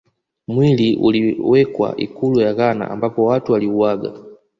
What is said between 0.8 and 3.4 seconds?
uliwekwa ikulu ya Ghana ambapo